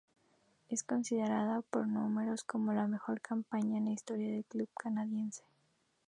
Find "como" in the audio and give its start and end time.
2.43-2.73